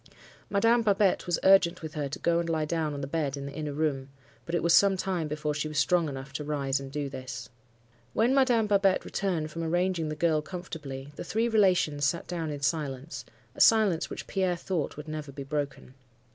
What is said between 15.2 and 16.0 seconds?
be broken.